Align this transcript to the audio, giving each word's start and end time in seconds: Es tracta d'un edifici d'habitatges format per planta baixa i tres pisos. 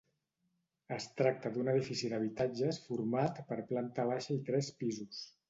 Es 0.95 1.05
tracta 1.19 1.51
d'un 1.57 1.69
edifici 1.73 2.09
d'habitatges 2.13 2.81
format 2.87 3.43
per 3.53 3.59
planta 3.75 4.09
baixa 4.15 4.35
i 4.41 4.41
tres 4.51 4.73
pisos. 4.83 5.23